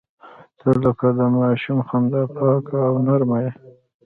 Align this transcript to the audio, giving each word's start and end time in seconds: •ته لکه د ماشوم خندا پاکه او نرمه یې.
•ته 0.59 0.69
لکه 0.83 1.07
د 1.17 1.19
ماشوم 1.37 1.79
خندا 1.87 2.21
پاکه 2.37 2.77
او 2.87 2.95
نرمه 3.07 3.37
یې. 3.43 3.51